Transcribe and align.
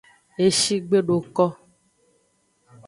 Eshi 0.45 0.75
gbe 0.87 0.99
do 1.07 1.17
ko. 1.35 1.45